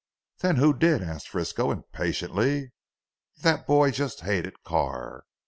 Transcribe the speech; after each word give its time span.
"Then 0.39 0.55
who 0.55 0.73
did?" 0.73 1.03
asked 1.03 1.29
Frisco 1.29 1.69
impatiently, 1.69 2.71
"that 3.43 3.67
boy 3.67 3.91
just 3.91 4.21
hated 4.21 4.63
Carr. 4.63 5.25